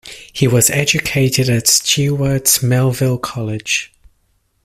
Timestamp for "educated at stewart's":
0.71-2.63